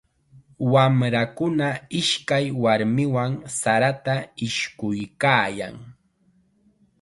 [0.73, 1.67] Wamrakuna
[1.99, 4.15] ishkay warmiwan sarata
[4.47, 5.75] ishkuykaayan.